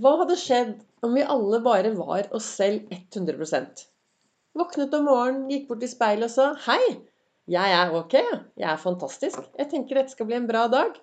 Hva 0.00 0.14
hadde 0.22 0.36
skjedd 0.40 0.76
om 1.04 1.12
vi 1.12 1.22
alle 1.34 1.58
bare 1.60 1.90
var 1.92 2.28
oss 2.36 2.46
selv 2.56 2.88
100% 2.94 3.82
Våknet 4.56 4.94
om 4.96 5.02
morgenen, 5.04 5.42
gikk 5.52 5.66
bort 5.68 5.82
til 5.84 5.90
speilet 5.92 6.24
og 6.24 6.32
sa 6.32 6.46
'Hei, 6.54 6.94
jeg 7.52 7.74
er 7.80 7.92
ok. 7.98 8.14
Jeg 8.14 8.68
er 8.70 8.80
fantastisk. 8.80 9.42
Jeg 9.58 9.68
tenker 9.68 10.00
dette 10.00 10.14
skal 10.14 10.30
bli 10.30 10.38
en 10.38 10.48
bra 10.48 10.62
dag.' 10.72 10.96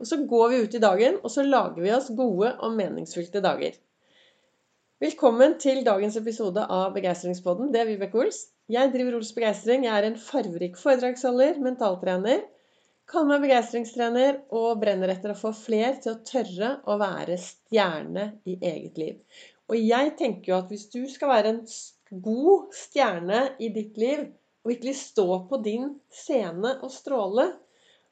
Og 0.00 0.10
så 0.10 0.18
går 0.34 0.52
vi 0.52 0.60
ut 0.66 0.76
i 0.76 0.82
dagen, 0.84 1.16
og 1.22 1.30
så 1.30 1.46
lager 1.46 1.80
vi 1.80 1.94
oss 1.96 2.10
gode 2.18 2.52
og 2.58 2.76
meningsfylte 2.76 3.40
dager. 3.40 3.78
Velkommen 5.00 5.56
til 5.58 5.84
dagens 5.86 6.20
episode 6.20 6.66
av 6.68 6.92
Begeistringspodden. 6.92 7.72
Det 7.72 7.80
er 7.80 7.88
Vibeke 7.88 8.20
Ols. 8.20 8.48
Jeg 8.68 8.92
driver 8.92 9.16
Ols 9.16 9.32
Begeistring. 9.32 9.86
Jeg 9.88 9.96
er 9.96 10.10
en 10.10 10.18
farverik 10.18 10.76
foredragsholder, 10.76 11.62
mentaltrener 11.62 12.44
Kaller 13.10 13.34
meg 13.34 13.46
begeistringstrener 13.46 14.38
og 14.56 14.78
brenner 14.82 15.10
etter 15.12 15.32
å 15.32 15.38
få 15.38 15.50
fler 15.56 15.98
til 16.02 16.14
å 16.14 16.20
tørre 16.26 16.70
å 16.88 16.96
være 17.00 17.38
stjerne 17.40 18.28
i 18.48 18.54
eget 18.56 19.00
liv. 19.00 19.16
Og 19.68 19.78
jeg 19.78 20.14
tenker 20.20 20.52
jo 20.52 20.58
at 20.60 20.70
hvis 20.72 20.86
du 20.92 21.02
skal 21.10 21.32
være 21.32 21.52
en 21.54 21.60
god 22.24 22.72
stjerne 22.76 23.42
i 23.58 23.72
ditt 23.74 23.98
liv, 24.00 24.28
og 24.62 24.70
virkelig 24.70 24.94
stå 25.00 25.26
på 25.50 25.58
din 25.64 25.88
scene 26.14 26.76
og 26.84 26.92
stråle, 26.94 27.48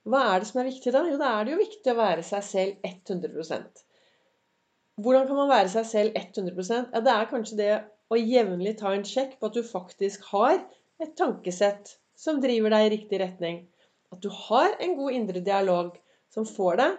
hva 0.09 0.25
er 0.33 0.43
det 0.43 0.49
som 0.49 0.61
er 0.63 0.69
viktig 0.71 0.93
da? 0.97 1.05
Jo, 1.07 1.19
da 1.21 1.31
er 1.37 1.47
det 1.47 1.55
jo 1.55 1.61
viktig 1.61 1.93
å 1.93 1.99
være 1.99 2.25
seg 2.27 2.45
selv 2.47 2.89
100% 2.89 3.83
Hvordan 5.01 5.27
kan 5.29 5.39
man 5.39 5.51
være 5.51 5.73
seg 5.73 5.87
selv 5.89 6.17
100 6.17 6.79
Ja, 6.95 7.01
Det 7.05 7.13
er 7.15 7.29
kanskje 7.31 7.59
det 7.61 7.71
å 8.11 8.19
jevnlig 8.19 8.75
ta 8.81 8.95
en 8.97 9.07
sjekk 9.07 9.37
på 9.39 9.51
at 9.51 9.57
du 9.57 9.63
faktisk 9.65 10.25
har 10.33 10.57
et 11.01 11.13
tankesett 11.17 11.95
som 12.19 12.41
driver 12.43 12.75
deg 12.75 12.87
i 12.87 12.91
riktig 12.97 13.21
retning. 13.23 13.63
At 14.11 14.23
du 14.25 14.31
har 14.35 14.75
en 14.83 14.97
god 14.99 15.17
indre 15.17 15.43
dialog 15.47 15.95
som 16.33 16.47
får 16.47 16.81
deg 16.83 16.99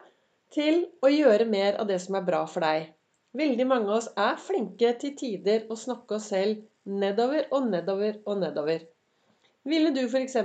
til 0.56 0.82
å 1.04 1.12
gjøre 1.12 1.48
mer 1.48 1.78
av 1.82 1.88
det 1.90 2.00
som 2.04 2.18
er 2.20 2.26
bra 2.28 2.42
for 2.50 2.64
deg. 2.64 2.90
Veldig 3.38 3.68
mange 3.68 3.88
av 3.88 4.00
oss 4.02 4.10
er 4.20 4.40
flinke 4.44 4.92
til 5.00 5.16
tider 5.20 5.68
å 5.72 5.78
snakke 5.80 6.18
oss 6.18 6.32
selv 6.34 6.64
nedover 6.84 7.48
og 7.56 7.70
nedover 7.72 8.18
og 8.26 8.42
nedover. 8.42 8.84
Ville 9.68 9.94
du 9.96 10.02
f.eks. 10.08 10.36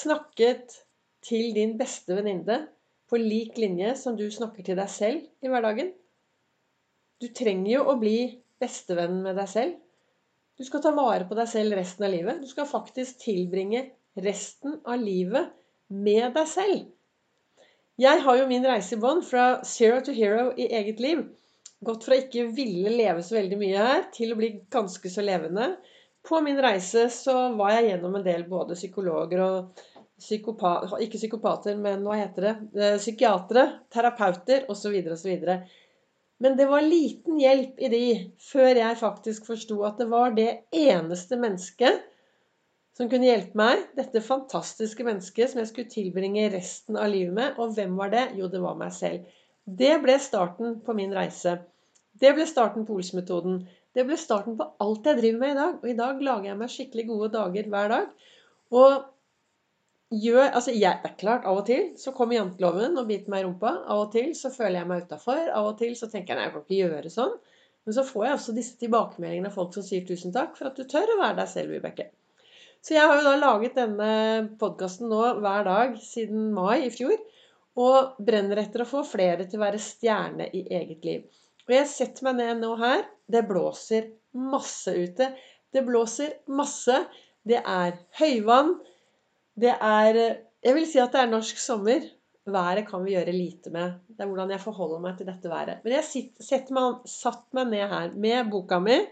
snakket 0.00 0.78
til 1.24 1.52
din 1.54 1.76
beste 1.78 2.16
venninne 2.16 2.62
på 3.08 3.20
lik 3.20 3.58
linje 3.60 3.94
som 4.00 4.16
du 4.18 4.26
snakker 4.32 4.66
til 4.66 4.78
deg 4.78 4.90
selv 4.90 5.44
i 5.44 5.50
hverdagen? 5.52 5.92
Du 7.18 7.28
trenger 7.34 7.72
jo 7.72 7.84
å 7.90 7.98
bli 8.00 8.18
bestevenn 8.62 9.20
med 9.24 9.38
deg 9.38 9.50
selv. 9.50 9.78
Du 10.58 10.64
skal 10.66 10.82
ta 10.82 10.90
vare 10.94 11.26
på 11.28 11.38
deg 11.38 11.50
selv 11.50 11.76
resten 11.78 12.06
av 12.06 12.14
livet. 12.14 12.42
Du 12.42 12.50
skal 12.50 12.66
faktisk 12.66 13.20
tilbringe 13.22 13.84
resten 14.24 14.78
av 14.84 15.00
livet 15.02 15.52
med 15.88 16.34
deg 16.36 16.48
selv. 16.50 16.86
Jeg 17.98 18.22
har 18.22 18.38
jo 18.38 18.46
min 18.46 18.66
reise 18.66 18.94
i 18.94 19.00
bånn 19.02 19.24
fra 19.26 19.58
zero 19.66 19.98
to 20.06 20.14
hero 20.14 20.52
i 20.54 20.68
eget 20.78 21.00
liv. 21.02 21.24
Gått 21.84 22.04
fra 22.06 22.18
ikke 22.18 22.48
ville 22.54 22.92
leve 22.94 23.22
så 23.26 23.38
veldig 23.38 23.58
mye 23.58 23.86
her, 23.88 24.04
til 24.14 24.34
å 24.34 24.38
bli 24.38 24.52
ganske 24.70 25.10
så 25.10 25.22
levende. 25.24 25.72
På 26.26 26.40
min 26.44 26.58
reise 26.62 27.08
så 27.10 27.34
var 27.58 27.76
jeg 27.76 27.92
gjennom 27.92 28.18
en 28.18 28.26
del 28.26 28.44
både 28.50 28.76
psykologer 28.78 29.42
og 29.42 29.82
psykopat, 30.18 30.94
Ikke 31.02 31.18
psykopater, 31.18 31.76
men 31.78 32.02
hva 32.06 32.16
heter 32.18 32.46
det? 32.48 32.54
Eh, 32.74 32.96
psykiatere, 32.98 33.66
terapeuter 33.94 34.66
osv. 34.70 34.94
osv. 35.14 35.46
Men 36.38 36.56
det 36.58 36.66
var 36.70 36.86
liten 36.86 37.38
hjelp 37.38 37.78
i 37.82 37.90
de 37.90 38.04
før 38.42 38.78
jeg 38.78 38.98
faktisk 39.00 39.46
forsto 39.50 39.80
at 39.86 39.98
det 39.98 40.08
var 40.10 40.34
det 40.34 40.50
eneste 40.74 41.38
mennesket 41.38 42.02
som 42.98 43.06
kunne 43.10 43.28
hjelpe 43.28 43.58
meg. 43.58 43.84
Dette 43.94 44.22
fantastiske 44.24 45.04
mennesket 45.06 45.52
som 45.52 45.62
jeg 45.62 45.70
skulle 45.70 45.92
tilbringe 45.92 46.48
resten 46.50 46.98
av 46.98 47.12
livet 47.12 47.34
med. 47.36 47.58
Og 47.62 47.76
hvem 47.76 47.94
var 48.00 48.10
det? 48.14 48.24
Jo, 48.38 48.48
det 48.50 48.62
var 48.62 48.78
meg 48.80 48.90
selv. 48.96 49.28
Det 49.68 49.92
ble 50.02 50.16
starten 50.22 50.80
på 50.82 50.96
min 50.98 51.14
reise. 51.14 51.60
Det 52.18 52.32
ble 52.34 52.46
starten 52.50 52.88
på 52.88 52.96
Ols-metoden. 52.98 53.60
Det 53.94 54.02
ble 54.08 54.18
starten 54.18 54.56
på 54.58 54.66
alt 54.82 55.06
jeg 55.06 55.20
driver 55.20 55.44
med 55.44 55.54
i 55.54 55.60
dag. 55.60 55.78
Og 55.78 55.92
i 55.92 55.96
dag 56.00 56.24
lager 56.26 56.50
jeg 56.50 56.58
meg 56.58 56.74
skikkelig 56.74 57.06
gode 57.12 57.30
dager 57.36 57.70
hver 57.70 57.94
dag. 57.94 58.10
Og 58.74 59.06
gjør 60.18 60.48
Altså, 60.48 60.72
jeg, 60.72 60.98
er 61.04 61.14
klart, 61.20 61.46
av 61.46 61.60
og 61.60 61.66
til 61.68 61.92
så 62.00 62.14
kommer 62.16 62.38
janteloven 62.40 62.98
og 62.98 63.06
biter 63.12 63.30
meg 63.30 63.44
i 63.44 63.46
rumpa. 63.46 63.76
Av 63.86 64.06
og 64.08 64.12
til 64.16 64.34
så 64.34 64.50
føler 64.50 64.80
jeg 64.80 64.90
meg 64.90 65.06
utafor. 65.06 65.44
Av 65.54 65.70
og 65.70 65.78
til 65.78 65.94
så 66.00 66.10
tenker 66.10 66.34
jeg 66.34 66.40
nei, 66.40 66.48
jeg 66.48 66.56
kan 66.56 66.66
ikke 66.66 66.82
gjøre 66.82 67.14
sånn. 67.14 67.36
Men 67.86 67.96
så 67.96 68.04
får 68.10 68.26
jeg 68.26 68.38
også 68.40 68.58
disse 68.58 68.80
tilbakemeldingene 68.82 69.52
av 69.52 69.60
folk 69.60 69.76
som 69.76 69.86
sier 69.86 70.08
tusen 70.08 70.34
takk 70.34 70.58
for 70.58 70.72
at 70.72 70.80
du 70.80 70.88
tør 70.88 71.14
å 71.14 71.20
være 71.22 71.38
deg 71.38 71.52
selv, 71.54 71.76
Vibeke. 71.76 72.10
Så 72.88 72.94
jeg 72.96 73.04
har 73.04 73.18
jo 73.18 73.24
da 73.26 73.34
laget 73.36 73.74
denne 73.76 74.12
podkasten 74.56 75.10
nå 75.12 75.20
hver 75.42 75.66
dag 75.66 75.98
siden 76.00 76.46
mai 76.56 76.86
i 76.86 76.92
fjor. 76.92 77.18
Og 77.76 78.14
brenner 78.24 78.62
etter 78.62 78.80
å 78.80 78.88
få 78.88 79.02
flere 79.04 79.44
til 79.44 79.60
å 79.60 79.66
være 79.66 79.80
stjerne 79.82 80.46
i 80.56 80.62
eget 80.72 81.04
liv. 81.04 81.26
Og 81.68 81.74
jeg 81.76 81.90
setter 81.92 82.24
meg 82.24 82.38
ned 82.38 82.62
nå 82.62 82.72
her. 82.80 83.04
Det 83.28 83.44
blåser 83.44 84.08
masse 84.40 84.94
ute. 84.96 85.28
Det 85.68 85.84
blåser 85.84 86.38
masse. 86.48 86.96
Det 87.44 87.60
er 87.60 87.98
høyvann. 88.22 88.78
Det 89.52 89.76
er 89.76 90.22
Jeg 90.64 90.74
vil 90.74 90.88
si 90.88 91.04
at 91.04 91.12
det 91.12 91.26
er 91.26 91.34
norsk 91.36 91.60
sommer. 91.60 92.08
Været 92.48 92.88
kan 92.88 93.04
vi 93.04 93.18
gjøre 93.18 93.36
lite 93.36 93.70
med. 93.74 94.00
Det 94.08 94.24
er 94.24 94.32
hvordan 94.32 94.56
jeg 94.56 94.64
forholder 94.64 95.04
meg 95.04 95.20
til 95.20 95.28
dette 95.28 95.52
været. 95.52 95.84
Men 95.84 95.98
jeg 96.00 96.08
sitter, 96.40 96.72
meg, 96.72 97.04
satt 97.04 97.44
meg 97.52 97.68
ned 97.68 97.84
her 97.92 98.16
med 98.16 98.48
boka 98.48 98.80
mi 98.80 99.02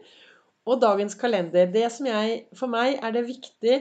og 0.66 0.81
dagens 0.82 1.15
kalender. 1.19 1.69
Det 1.71 1.87
som 1.94 2.09
jeg, 2.10 2.43
for 2.59 2.71
meg 2.71 2.99
er 2.99 3.15
det 3.15 3.27
viktig 3.28 3.77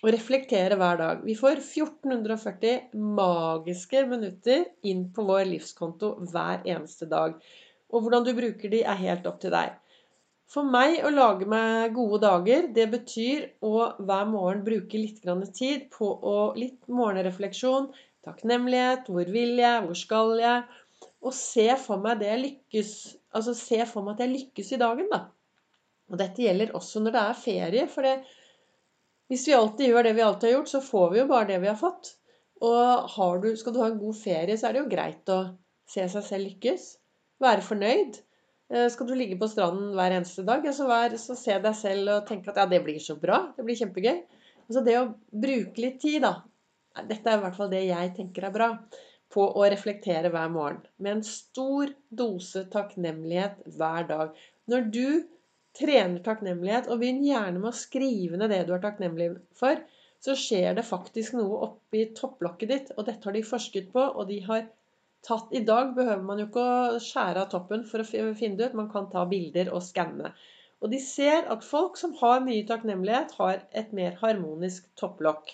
å 0.00 0.12
reflektere 0.12 0.76
hver 0.80 0.98
dag. 1.00 1.20
Vi 1.24 1.36
får 1.36 1.60
1440 1.60 2.96
magiske 3.18 4.04
minutter 4.08 4.64
inn 4.88 5.06
på 5.14 5.24
vår 5.28 5.46
livskonto 5.50 6.14
hver 6.32 6.64
eneste 6.64 7.08
dag. 7.08 7.36
Og 7.90 8.04
hvordan 8.04 8.26
du 8.26 8.34
bruker 8.36 8.72
de, 8.72 8.84
er 8.84 9.00
helt 9.00 9.26
opp 9.28 9.40
til 9.42 9.52
deg. 9.54 9.74
For 10.50 10.66
meg 10.66 11.04
å 11.06 11.12
lage 11.14 11.46
meg 11.46 11.92
gode 11.94 12.22
dager, 12.24 12.68
det 12.74 12.88
betyr 12.90 13.44
å 13.62 13.74
hver 14.02 14.30
morgen 14.30 14.64
bruke 14.66 14.98
litt 14.98 15.20
tid 15.54 15.84
på 15.94 16.08
å, 16.10 16.36
litt 16.58 16.88
morgenrefleksjon, 16.90 17.90
takknemlighet, 18.26 19.06
hvor 19.06 19.30
vil 19.30 19.60
jeg, 19.60 19.84
hvor 19.84 19.98
skal 19.98 20.34
jeg? 20.40 20.64
Og 21.20 21.36
se 21.36 21.68
for 21.80 22.00
meg 22.00 22.24
lykkes 22.42 22.92
Altså 23.36 23.52
se 23.54 23.78
for 23.86 24.02
meg 24.02 24.16
at 24.16 24.24
jeg 24.24 24.32
lykkes 24.32 24.72
i 24.74 24.80
dagen, 24.80 25.06
da. 25.12 25.28
Og 26.10 26.18
dette 26.18 26.42
gjelder 26.42 26.74
også 26.76 27.02
når 27.04 27.14
det 27.14 27.24
er 27.24 27.42
ferie. 27.44 27.88
For 27.90 28.06
det, 28.06 28.16
hvis 29.30 29.46
vi 29.48 29.56
alltid 29.56 29.92
gjør 29.92 30.08
det 30.08 30.16
vi 30.16 30.24
alltid 30.26 30.48
har 30.48 30.56
gjort, 30.58 30.72
så 30.72 30.82
får 30.84 31.12
vi 31.12 31.22
jo 31.22 31.28
bare 31.30 31.50
det 31.52 31.60
vi 31.62 31.70
har 31.70 31.78
fått. 31.78 32.14
Og 32.66 33.44
du, 33.44 33.52
skal 33.56 33.74
du 33.74 33.80
ha 33.80 33.88
en 33.88 34.00
god 34.00 34.16
ferie, 34.18 34.56
så 34.58 34.68
er 34.68 34.76
det 34.76 34.82
jo 34.82 34.90
greit 34.90 35.32
å 35.32 35.38
se 35.88 36.04
seg 36.12 36.26
selv 36.26 36.48
lykkes. 36.48 36.90
Være 37.40 37.64
fornøyd. 37.64 38.18
Eh, 38.70 38.86
skal 38.92 39.08
du 39.08 39.14
ligge 39.16 39.38
på 39.40 39.48
stranden 39.50 39.94
hver 39.96 40.14
eneste 40.18 40.44
dag, 40.46 40.66
så, 40.76 40.86
vær, 40.90 41.16
så 41.18 41.36
se 41.38 41.56
deg 41.62 41.78
selv 41.78 42.12
og 42.14 42.28
tenke 42.28 42.52
at 42.52 42.60
ja, 42.60 42.66
det 42.70 42.82
blir 42.84 43.00
så 43.02 43.16
bra. 43.18 43.40
Det 43.56 43.64
blir 43.66 43.78
kjempegøy. 43.80 44.20
Altså 44.68 44.84
det 44.86 44.98
å 45.00 45.08
bruke 45.46 45.82
litt 45.82 45.98
tid, 46.02 46.20
da. 46.26 46.36
Dette 47.06 47.30
er 47.30 47.38
i 47.38 47.42
hvert 47.44 47.56
fall 47.56 47.70
det 47.72 47.86
jeg 47.86 48.12
tenker 48.18 48.46
er 48.46 48.54
bra. 48.54 48.70
På 49.30 49.46
å 49.58 49.66
reflektere 49.70 50.30
hver 50.34 50.50
morgen. 50.50 50.82
Med 50.98 51.16
en 51.16 51.26
stor 51.26 51.90
dose 52.10 52.64
takknemlighet 52.70 53.60
hver 53.78 54.08
dag. 54.08 54.38
Når 54.70 54.88
du 54.90 55.04
trener 55.80 56.20
takknemlighet, 56.24 56.90
og 56.90 57.00
begynn 57.00 57.24
gjerne 57.24 57.58
med 57.58 57.72
å 57.72 57.76
skrive 57.76 58.38
ned 58.40 58.52
det 58.52 58.64
du 58.68 58.74
er 58.76 58.84
takknemlig 58.84 59.30
for, 59.58 59.80
så 60.20 60.36
skjer 60.36 60.76
det 60.76 60.84
faktisk 60.84 61.38
noe 61.38 61.62
oppi 61.66 62.04
topplokket 62.16 62.70
ditt. 62.70 62.92
Og 62.98 63.06
dette 63.08 63.26
har 63.26 63.36
de 63.36 63.42
forsket 63.46 63.88
på, 63.94 64.04
og 64.04 64.28
de 64.28 64.40
har 64.44 64.66
tatt 65.26 65.52
I 65.56 65.62
dag 65.68 65.94
behøver 65.96 66.22
man 66.24 66.40
jo 66.40 66.46
ikke 66.48 66.64
å 66.64 67.00
skjære 67.02 67.44
av 67.44 67.50
toppen 67.52 67.84
for 67.88 68.02
å 68.04 68.08
finne 68.08 68.56
det 68.56 68.70
ut. 68.70 68.78
Man 68.82 68.90
kan 68.92 69.08
ta 69.12 69.26
bilder 69.28 69.72
og 69.72 69.84
skanne. 69.84 70.34
Og 70.80 70.92
de 70.92 71.00
ser 71.04 71.48
at 71.52 71.64
folk 71.66 71.98
som 72.00 72.14
har 72.20 72.40
mye 72.44 72.64
takknemlighet, 72.68 73.34
har 73.40 73.64
et 73.76 73.90
mer 73.96 74.16
harmonisk 74.20 74.86
topplokk. 75.00 75.52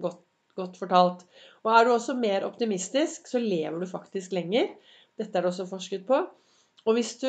Godt, 0.00 0.22
godt 0.56 0.78
fortalt. 0.80 1.26
Og 1.64 1.72
er 1.72 1.84
du 1.84 1.92
også 1.92 2.16
mer 2.16 2.46
optimistisk, 2.48 3.28
så 3.28 3.40
lever 3.42 3.80
du 3.80 3.88
faktisk 3.90 4.32
lenger. 4.36 4.72
Dette 5.20 5.36
er 5.36 5.44
det 5.44 5.52
også 5.52 5.68
forsket 5.68 6.06
på. 6.08 6.22
Og 6.86 6.96
hvis 6.96 7.16
du 7.20 7.28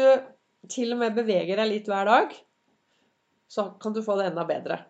til 0.72 0.94
og 0.96 1.02
med 1.02 1.16
beveger 1.16 1.60
deg 1.60 1.70
litt 1.72 1.90
hver 1.90 2.10
dag, 2.10 2.34
så 3.48 3.70
kan 3.82 3.96
du 3.96 4.04
få 4.04 4.18
det 4.20 4.32
enda 4.32 4.44
bedre. 4.48 4.82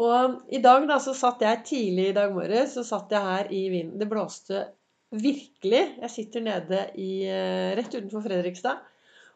Og 0.00 0.52
i 0.54 0.60
dag 0.62 0.86
da, 0.88 1.00
så 1.02 1.14
satt 1.16 1.42
jeg 1.44 1.64
tidlig 1.66 2.10
i 2.10 2.16
dag 2.16 2.32
morges 2.32 2.76
så 2.78 2.84
satt 2.86 3.10
jeg 3.12 3.26
her 3.26 3.50
i 3.52 3.64
vinden. 3.72 3.98
Det 4.00 4.08
blåste 4.08 4.62
virkelig. 5.10 5.82
Jeg 6.00 6.12
sitter 6.14 6.44
nede 6.44 6.84
i, 6.94 7.26
eh, 7.26 7.74
rett 7.76 7.94
utenfor 7.96 8.22
Fredrikstad 8.24 8.78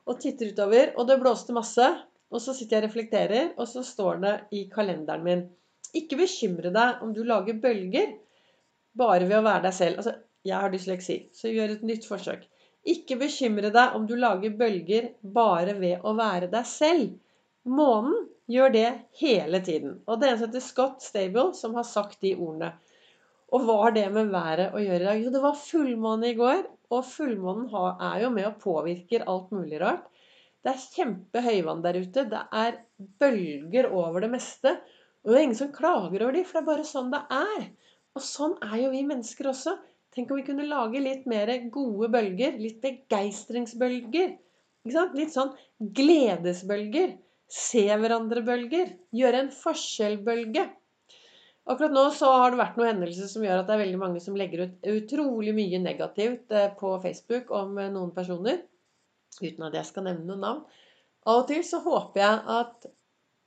og 0.06 0.20
titter 0.20 0.52
utover. 0.55 0.94
Og 0.96 1.08
det 1.08 1.19
blåste 1.20 1.56
masse. 1.56 1.88
Og 2.31 2.40
så 2.43 2.55
sitter 2.55 2.76
jeg 2.76 2.82
og 2.82 2.88
reflekterer, 2.88 3.50
og 3.58 3.69
så 3.69 3.82
står 3.87 4.16
det 4.22 4.34
i 4.58 4.64
kalenderen 4.72 5.22
min 5.22 5.44
Ikke 5.94 6.16
bekymre 6.19 6.72
deg 6.75 7.02
om 7.05 7.12
du 7.14 7.20
lager 7.22 7.55
bølger 7.62 8.16
bare 8.99 9.28
ved 9.28 9.37
å 9.38 9.44
være 9.44 9.62
deg 9.69 9.75
selv. 9.76 10.00
Altså, 10.00 10.14
jeg 10.44 10.58
har 10.58 10.72
dysleksi, 10.72 11.19
så 11.31 11.52
gjør 11.52 11.76
et 11.76 11.84
nytt 11.87 12.08
forsøk. 12.08 12.43
Ikke 12.84 13.16
bekymre 13.20 13.70
deg 13.72 13.96
om 13.96 14.04
du 14.08 14.14
lager 14.20 14.52
bølger 14.58 15.10
bare 15.36 15.76
ved 15.78 16.04
å 16.04 16.12
være 16.19 16.50
deg 16.52 16.66
selv. 16.69 17.14
Månen 17.64 18.26
gjør 18.50 18.75
det 18.75 18.88
hele 19.20 19.60
tiden. 19.64 20.00
Og 20.04 20.20
det 20.20 20.31
en 20.31 20.40
som 20.40 20.50
heter 20.50 20.64
Scott 20.64 21.04
Stable, 21.04 21.52
som 21.56 21.76
har 21.78 21.86
sagt 21.88 22.20
de 22.25 22.34
ordene. 22.36 22.75
Og 23.54 23.64
hva 23.64 23.76
har 23.84 23.94
det 23.96 24.04
med 24.12 24.32
været 24.34 24.75
å 24.75 24.82
gjøre 24.82 25.00
i 25.00 25.06
dag? 25.06 25.22
Jo, 25.22 25.31
det 25.32 25.44
var 25.44 25.60
fullmåne 25.60 26.32
i 26.32 26.36
går. 26.38 26.66
Og 26.92 27.06
fullmånen 27.08 27.70
er 28.02 28.25
jo 28.25 28.32
med 28.34 28.48
og 28.50 28.58
påvirker 28.62 29.25
alt 29.30 29.54
mulig 29.54 29.80
rart. 29.80 30.04
Det 30.64 30.72
er 30.72 30.84
kjempehøyvann 30.96 31.82
der 31.84 32.00
ute. 32.00 32.26
Det 32.28 32.42
er 32.64 32.78
bølger 33.20 33.88
over 33.92 34.25
det 34.25 34.30
meste. 34.32 34.76
Og 35.25 35.32
det 35.32 35.38
er 35.38 35.46
ingen 35.46 35.60
som 35.60 35.72
klager 35.72 36.25
over 36.25 36.37
dem, 36.37 36.44
for 36.44 36.58
det 36.58 36.62
er 36.64 36.70
bare 36.70 36.87
sånn 36.88 37.12
det 37.14 37.22
er. 37.32 37.66
Og 38.14 38.25
sånn 38.25 38.58
er 38.64 38.76
jo 38.82 38.92
vi 38.92 39.04
mennesker 39.08 39.48
også. 39.50 39.76
Tenk 40.14 40.31
om 40.31 40.38
vi 40.38 40.46
kunne 40.46 40.69
lage 40.70 41.02
litt 41.02 41.26
mer 41.31 41.50
gode 41.75 42.08
bølger. 42.14 42.58
Litt 42.61 42.81
begeistringsbølger. 42.84 44.37
Litt 45.19 45.34
sånn 45.34 45.52
gledesbølger. 45.99 47.16
Se 47.50 47.84
hverandre-bølger. 47.88 48.94
Gjøre 49.14 49.44
en 49.44 49.52
forskjell-bølge. 49.55 50.69
Akkurat 51.64 51.94
nå 51.96 52.05
så 52.12 52.28
har 52.37 52.52
det 52.52 52.61
vært 52.61 52.75
noen 52.76 52.90
hendelser 52.90 53.28
som 53.31 53.44
gjør 53.44 53.62
at 53.62 53.69
det 53.69 53.75
er 53.75 53.82
veldig 53.87 54.00
mange 54.02 54.20
som 54.20 54.34
legger 54.37 54.66
ut 54.66 54.88
utrolig 54.93 55.55
mye 55.56 55.78
negativt 55.81 56.52
eh, 56.52 56.69
på 56.76 56.90
Facebook 57.00 57.49
om 57.56 57.78
eh, 57.81 57.88
noen 57.93 58.11
personer. 58.16 58.61
Uten 59.40 59.64
at 59.70 59.78
jeg 59.78 59.88
skal 59.88 60.05
nevne 60.11 60.28
noen 60.28 60.44
navn. 60.44 60.61
Av 61.25 61.40
og 61.40 61.49
til 61.49 61.64
så 61.64 61.81
håper 61.81 62.20
jeg 62.20 62.43
at 62.58 62.87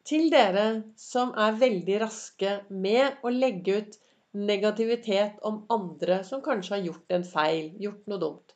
til 0.08 0.32
dere 0.34 0.66
som 0.98 1.36
er 1.38 1.60
veldig 1.62 2.00
raske 2.02 2.56
med 2.74 3.22
å 3.22 3.32
legge 3.34 3.78
ut 3.78 3.98
negativitet 4.36 5.40
om 5.48 5.64
andre 5.74 6.22
som 6.28 6.44
kanskje 6.46 6.76
har 6.76 6.86
gjort 6.90 7.16
en 7.16 7.26
feil, 7.28 7.72
gjort 7.82 8.10
noe 8.12 8.22
dumt. 8.22 8.56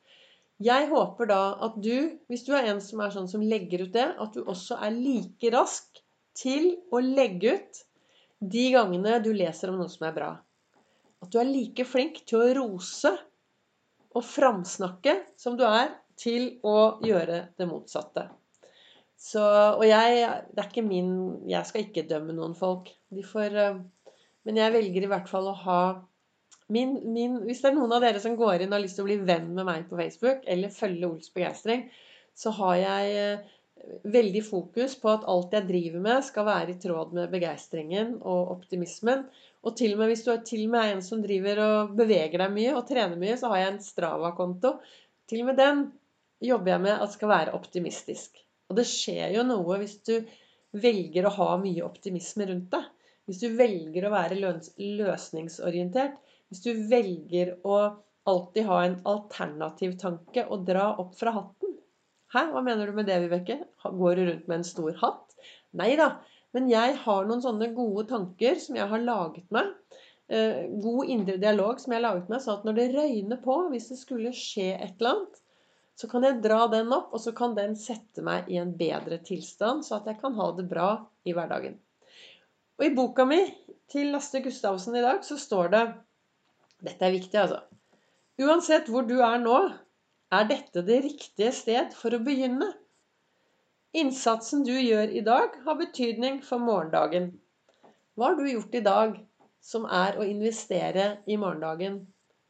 Jeg 0.62 0.90
håper 0.92 1.30
da 1.32 1.42
at 1.66 1.78
du, 1.82 2.20
hvis 2.30 2.44
du 2.46 2.52
er 2.54 2.68
en 2.70 2.82
som 2.84 3.02
er 3.02 3.14
sånn 3.14 3.30
som 3.32 3.42
legger 3.42 3.88
ut 3.88 3.96
det, 3.96 4.10
at 4.14 4.36
du 4.36 4.44
også 4.44 4.78
er 4.84 4.94
like 4.94 5.50
rask 5.56 6.04
til 6.38 6.76
å 6.94 7.02
legge 7.02 7.56
ut 7.58 7.82
de 8.42 8.68
gangene 8.76 9.18
du 9.26 9.32
leser 9.34 9.72
om 9.72 9.80
noe 9.82 9.90
som 9.90 10.06
er 10.10 10.16
bra. 10.16 10.32
At 11.22 11.34
du 11.34 11.40
er 11.42 11.50
like 11.50 11.86
flink 11.86 12.22
til 12.30 12.42
å 12.42 12.54
rose 12.58 13.14
og 14.12 14.26
framsnakke 14.26 15.16
som 15.40 15.58
du 15.58 15.66
er 15.66 15.94
til 16.20 16.60
å 16.68 17.02
gjøre 17.06 17.46
det 17.58 17.68
motsatte. 17.70 18.28
Så, 19.22 19.42
og 19.78 19.84
jeg 19.86 20.22
Det 20.50 20.64
er 20.64 20.70
ikke 20.70 20.82
min 20.82 21.12
Jeg 21.46 21.66
skal 21.70 21.84
ikke 21.86 22.08
dømme 22.10 22.34
noen 22.34 22.56
folk. 22.58 22.90
De 23.14 23.22
får 23.22 23.58
eh, 23.58 23.82
Men 24.48 24.58
jeg 24.58 24.74
velger 24.74 25.06
i 25.06 25.12
hvert 25.12 25.30
fall 25.30 25.50
å 25.52 25.60
ha 25.66 25.82
min, 26.72 26.94
min, 27.14 27.40
Hvis 27.46 27.62
det 27.64 27.72
er 27.72 27.76
noen 27.76 27.92
av 27.98 28.04
dere 28.04 28.22
som 28.24 28.38
går 28.40 28.64
inn 28.64 28.72
og 28.72 28.78
har 28.78 28.84
lyst 28.86 28.98
til 29.00 29.04
å 29.06 29.10
bli 29.10 29.18
venn 29.28 29.50
med 29.58 29.68
meg 29.68 29.90
på 29.90 29.98
Facebook, 30.00 30.46
eller 30.48 30.72
følge 30.74 31.10
Ols 31.10 31.34
begeistring, 31.36 31.90
så 32.38 32.54
har 32.56 32.78
jeg 32.80 33.18
eh, 33.20 33.50
veldig 34.14 34.44
fokus 34.48 34.96
på 35.02 35.12
at 35.12 35.26
alt 35.30 35.56
jeg 35.56 35.68
driver 35.68 36.04
med, 36.06 36.24
skal 36.24 36.48
være 36.48 36.74
i 36.74 36.80
tråd 36.82 37.16
med 37.18 37.34
begeistringen 37.34 38.14
og 38.22 38.54
optimismen. 38.56 39.26
Og 39.68 39.76
til 39.78 39.96
og 39.96 40.02
med 40.02 40.14
hvis 40.14 40.24
du 40.26 40.32
er 40.34 40.46
til 40.48 40.64
og 40.68 40.76
med 40.78 40.94
en 40.94 41.04
som 41.06 41.24
driver 41.24 41.60
og 41.66 41.98
beveger 42.00 42.46
deg 42.46 42.54
mye 42.56 42.78
og 42.78 42.86
trener 42.90 43.20
mye, 43.20 43.36
så 43.38 43.52
har 43.52 43.62
jeg 43.62 43.74
en 43.74 43.84
Strava-konto. 43.86 44.78
Til 45.30 45.44
og 45.44 45.52
med 45.52 45.60
den 45.60 45.84
jobber 46.42 46.76
jeg 46.76 46.86
med 46.88 47.04
at 47.04 47.14
skal 47.14 47.34
være 47.34 47.58
optimistisk. 47.58 48.40
Og 48.72 48.80
det 48.80 48.88
skjer 48.88 49.36
jo 49.36 49.44
noe 49.46 49.78
hvis 49.82 50.00
du 50.08 50.16
velger 50.82 51.28
å 51.28 51.36
ha 51.36 51.52
mye 51.62 51.84
optimisme 51.84 52.48
rundt 52.48 52.72
deg. 52.72 52.88
Hvis 53.30 53.42
du 53.44 53.52
velger 53.58 54.08
å 54.08 54.14
være 54.14 54.40
løsningsorientert. 54.42 56.18
Hvis 56.52 56.64
du 56.66 56.72
velger 56.92 57.56
å 57.64 57.78
alltid 58.30 58.68
ha 58.68 58.80
en 58.86 58.98
alternativ 59.10 59.96
tanke 60.02 60.46
og 60.48 60.66
dra 60.68 60.92
opp 61.02 61.16
fra 61.20 61.34
hatten. 61.36 61.78
Hæ, 62.32 62.46
hva 62.54 62.62
mener 62.64 62.88
du 62.88 62.96
med 62.96 63.10
det, 63.10 63.18
Vibeke? 63.24 63.58
Går 63.84 64.16
du 64.16 64.26
rundt 64.28 64.48
med 64.48 64.60
en 64.60 64.68
stor 64.68 64.94
hatt? 65.02 65.36
Nei 65.78 65.94
da. 66.00 66.14
Men 66.56 66.68
jeg 66.72 66.96
har 67.04 67.28
noen 67.28 67.44
sånne 67.44 67.72
gode 67.76 68.06
tanker 68.10 68.60
som 68.60 68.78
jeg 68.78 68.88
har 68.92 69.04
laget 69.04 69.48
meg. 69.56 69.72
Eh, 70.32 70.68
god 70.84 71.12
indre 71.12 71.38
dialog 71.40 71.80
som 71.80 71.92
jeg 71.92 72.00
har 72.00 72.08
laget 72.08 72.32
meg, 72.32 72.44
så 72.44 72.58
at 72.58 72.68
når 72.68 72.78
det 72.78 72.90
røyner 72.94 73.40
på, 73.44 73.58
hvis 73.72 73.90
det 73.92 74.00
skulle 74.00 74.34
skje 74.36 74.70
et 74.78 74.94
eller 75.00 75.16
annet, 75.16 75.42
så 76.00 76.08
kan 76.12 76.24
jeg 76.26 76.40
dra 76.44 76.66
den 76.72 76.92
opp, 76.96 77.12
og 77.12 77.20
så 77.24 77.34
kan 77.36 77.56
den 77.58 77.76
sette 77.80 78.24
meg 78.26 78.48
i 78.52 78.60
en 78.62 78.72
bedre 78.80 79.20
tilstand, 79.28 79.84
så 79.86 80.00
at 80.00 80.08
jeg 80.08 80.22
kan 80.22 80.36
ha 80.40 80.48
det 80.56 80.66
bra 80.72 80.92
i 81.28 81.36
hverdagen. 81.36 81.76
Og 82.82 82.88
i 82.88 82.96
boka 82.98 83.28
mi 83.30 83.38
til 83.94 84.08
Lasse 84.10 84.40
Gustavsen 84.42 84.96
i 84.98 85.04
dag 85.06 85.20
så 85.22 85.36
står 85.38 85.68
det 85.70 85.82
Dette 86.82 87.06
er 87.06 87.14
viktig, 87.14 87.38
altså. 87.38 87.60
Uansett 88.42 88.88
hvor 88.90 89.06
du 89.06 89.20
er 89.22 89.38
nå, 89.38 89.58
er 90.34 90.48
dette 90.50 90.82
det 90.88 91.04
riktige 91.04 91.52
sted 91.54 91.94
for 91.94 92.18
å 92.18 92.22
begynne? 92.26 92.72
Innsatsen 93.94 94.66
du 94.66 94.74
gjør 94.74 95.14
i 95.14 95.22
dag, 95.22 95.54
har 95.62 95.78
betydning 95.78 96.42
for 96.42 96.64
morgendagen. 96.64 97.30
Hva 98.18 98.32
har 98.32 98.40
du 98.40 98.50
gjort 98.50 98.74
i 98.74 98.82
dag 98.88 99.14
som 99.62 99.86
er 99.86 100.18
å 100.18 100.26
investere 100.26 101.10
i 101.30 101.38
morgendagen? 101.38 102.02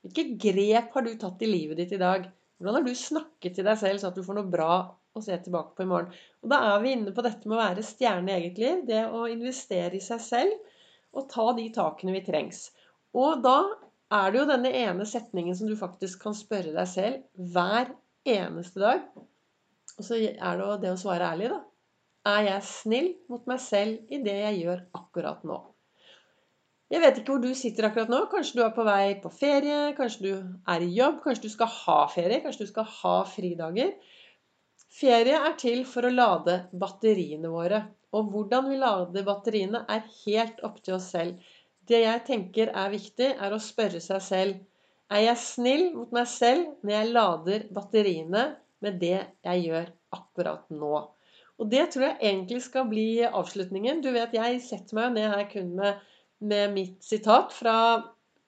Hvilke 0.05 0.39
grep 0.47 0.95
har 0.95 1.09
du 1.09 1.11
tatt 1.19 1.43
i 1.43 1.51
livet 1.51 1.83
ditt 1.83 1.97
i 1.97 1.99
dag? 1.99 2.31
Hvordan 2.61 2.77
har 2.77 2.87
du 2.87 2.97
snakket 2.97 3.55
til 3.57 3.65
deg 3.65 3.77
selv 3.81 4.01
så 4.01 4.09
at 4.11 4.17
du 4.17 4.25
får 4.25 4.37
noe 4.37 4.51
bra 4.53 4.73
å 5.17 5.23
se 5.25 5.35
tilbake 5.43 5.73
på 5.77 5.85
i 5.85 5.89
morgen? 5.89 6.11
Og 6.45 6.51
Da 6.53 6.59
er 6.69 6.83
vi 6.83 6.93
inne 6.95 7.13
på 7.15 7.25
dette 7.25 7.49
med 7.49 7.57
å 7.57 7.61
være 7.61 7.85
stjerne 7.85 8.29
i 8.29 8.35
eget 8.37 8.61
liv. 8.61 8.83
Det 8.87 9.01
å 9.09 9.25
investere 9.31 9.97
i 9.97 10.03
seg 10.03 10.21
selv 10.23 11.17
og 11.17 11.27
ta 11.31 11.47
de 11.57 11.65
takene 11.75 12.13
vi 12.15 12.23
trengs. 12.27 12.69
Og 13.17 13.41
da 13.43 13.57
er 14.13 14.31
det 14.31 14.41
jo 14.41 14.47
denne 14.49 14.71
ene 14.83 15.07
setningen 15.07 15.57
som 15.57 15.67
du 15.67 15.75
faktisk 15.79 16.21
kan 16.23 16.37
spørre 16.37 16.75
deg 16.75 16.87
selv 16.87 17.51
hver 17.55 17.91
eneste 18.27 18.83
dag. 18.83 19.03
Og 19.97 20.07
så 20.07 20.21
er 20.21 20.37
det 20.37 20.65
jo 20.65 20.79
det 20.85 20.93
å 20.93 20.99
svare 20.99 21.33
ærlig, 21.33 21.51
da. 21.51 21.61
Er 22.31 22.45
jeg 22.45 22.67
snill 22.69 23.07
mot 23.31 23.47
meg 23.49 23.61
selv 23.63 24.13
i 24.13 24.21
det 24.21 24.37
jeg 24.37 24.59
gjør 24.61 24.83
akkurat 24.99 25.41
nå? 25.47 25.57
Jeg 26.91 26.99
vet 26.99 27.19
ikke 27.21 27.31
hvor 27.31 27.43
du 27.43 27.53
sitter 27.55 27.87
akkurat 27.87 28.09
nå. 28.11 28.25
Kanskje 28.31 28.57
du 28.57 28.65
er 28.65 28.73
på 28.75 28.83
vei 28.83 29.13
på 29.23 29.29
ferie, 29.31 29.93
kanskje 29.95 30.25
du 30.25 30.31
er 30.73 30.83
i 30.83 30.89
jobb, 30.91 31.21
kanskje 31.23 31.45
du 31.45 31.53
skal 31.53 31.69
ha 31.71 31.99
ferie, 32.11 32.41
kanskje 32.43 32.65
du 32.65 32.71
skal 32.73 32.89
ha 32.97 33.13
fridager. 33.31 33.93
Ferie 34.91 35.37
er 35.39 35.55
til 35.59 35.85
for 35.87 36.03
å 36.03 36.11
lade 36.11 36.57
batteriene 36.75 37.51
våre. 37.53 37.85
Og 38.11 38.27
hvordan 38.33 38.67
vi 38.67 38.81
lader 38.81 39.23
batteriene, 39.23 39.85
er 39.87 40.03
helt 40.25 40.59
opp 40.67 40.81
til 40.83 40.97
oss 40.97 41.07
selv. 41.13 41.39
Det 41.87 42.03
jeg 42.03 42.25
tenker 42.27 42.73
er 42.75 42.91
viktig, 42.91 43.31
er 43.39 43.55
å 43.55 43.63
spørre 43.63 44.03
seg 44.03 44.21
selv 44.21 44.59
Er 45.11 45.23
jeg 45.25 45.39
snill 45.41 45.87
mot 45.95 46.11
meg 46.15 46.27
selv 46.31 46.67
når 46.83 46.93
jeg 46.93 47.13
lader 47.15 47.63
batteriene 47.75 48.43
med 48.83 48.99
det 48.99 49.17
jeg 49.19 49.63
gjør 49.65 49.89
akkurat 50.15 50.67
nå? 50.71 50.93
Og 51.59 51.71
det 51.71 51.87
tror 51.93 52.05
jeg 52.05 52.19
egentlig 52.29 52.61
skal 52.67 52.87
bli 52.91 53.23
avslutningen. 53.27 53.99
Du 54.03 54.11
vet, 54.11 54.35
jeg 54.35 54.61
setter 54.65 54.97
meg 54.97 55.15
ned 55.15 55.27
her 55.33 55.47
kun 55.51 55.75
med, 55.79 55.99
med 56.41 56.73
mitt 56.73 57.03
sitat 57.05 57.53
fra, 57.53 57.75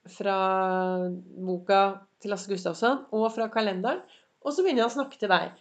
fra 0.09 0.37
boka 1.47 1.83
til 2.23 2.33
Lasse 2.33 2.49
Gustavsson 2.49 3.05
og 3.13 3.29
fra 3.35 3.49
kalenderen. 3.53 4.01
Og 4.43 4.55
så 4.55 4.63
begynner 4.63 4.83
jeg 4.83 4.91
å 4.91 4.97
snakke 4.97 5.21
til 5.21 5.31
deg. 5.31 5.53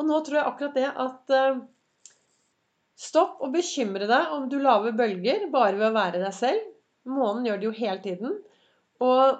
Og 0.00 0.08
nå 0.08 0.22
tror 0.24 0.38
jeg 0.38 0.48
akkurat 0.48 0.78
det 0.78 0.88
at 0.88 1.34
uh, 1.36 1.60
Stopp 3.00 3.38
å 3.40 3.48
bekymre 3.48 4.04
deg 4.08 4.32
om 4.36 4.48
du 4.52 4.58
lager 4.60 4.92
bølger 4.92 5.46
bare 5.52 5.78
ved 5.78 5.86
å 5.86 5.94
være 5.94 6.18
deg 6.20 6.34
selv. 6.36 6.66
Månen 7.08 7.46
gjør 7.48 7.60
det 7.60 7.66
jo 7.66 7.76
hele 7.78 8.02
tiden. 8.04 8.34
Og 9.00 9.38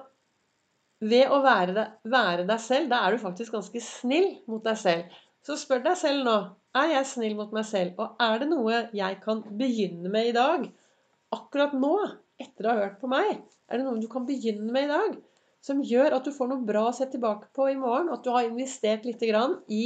ved 1.04 1.32
å 1.32 1.42
være 1.44 1.74
deg, 1.76 1.98
være 2.08 2.46
deg 2.48 2.62
selv, 2.64 2.88
da 2.88 3.02
er 3.04 3.12
du 3.12 3.20
faktisk 3.20 3.52
ganske 3.56 3.82
snill 3.84 4.30
mot 4.48 4.64
deg 4.64 4.80
selv. 4.80 5.18
Så 5.44 5.58
spør 5.60 5.84
deg 5.84 5.98
selv 6.00 6.24
nå 6.24 6.38
er 6.80 6.94
jeg 6.94 7.10
snill 7.10 7.36
mot 7.36 7.52
meg 7.52 7.66
selv. 7.68 8.00
Og 8.00 8.24
er 8.24 8.40
det 8.40 8.48
noe 8.48 8.82
jeg 8.96 9.20
kan 9.24 9.44
begynne 9.60 10.12
med 10.12 10.30
i 10.30 10.34
dag? 10.36 10.66
Akkurat 11.36 11.76
nå, 11.76 11.94
etter 12.40 12.66
å 12.66 12.72
ha 12.72 12.84
hørt 12.84 13.00
på 13.02 13.10
meg, 13.10 13.40
er 13.70 13.78
det 13.78 13.86
noe 13.86 14.00
du 14.02 14.08
kan 14.10 14.26
begynne 14.28 14.72
med 14.74 14.88
i 14.88 14.90
dag? 14.90 15.18
Som 15.64 15.82
gjør 15.84 16.16
at 16.16 16.24
du 16.24 16.32
får 16.32 16.48
noe 16.50 16.66
bra 16.66 16.86
å 16.88 16.94
se 16.96 17.06
tilbake 17.12 17.50
på 17.56 17.66
i 17.68 17.76
morgen. 17.78 18.08
At 18.14 18.24
du 18.24 18.30
har 18.32 18.46
investert 18.48 19.04
litt 19.04 19.22
i 19.22 19.84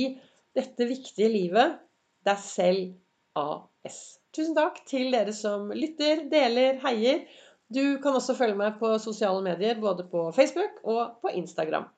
dette 0.55 0.87
viktige 0.87 1.31
livet 1.33 1.81
deg 2.25 2.39
selv 2.39 2.95
AS. 3.35 3.99
Tusen 4.35 4.55
takk 4.57 4.81
til 4.89 5.11
dere 5.15 5.35
som 5.35 5.73
lytter, 5.75 6.25
deler, 6.31 6.79
heier. 6.85 7.25
Du 7.75 7.99
kan 8.03 8.15
også 8.15 8.37
følge 8.39 8.59
meg 8.59 8.79
på 8.79 8.93
sosiale 9.03 9.43
medier, 9.43 9.79
både 9.83 10.07
på 10.11 10.29
Facebook 10.37 10.79
og 10.85 11.19
på 11.23 11.35
Instagram. 11.35 11.89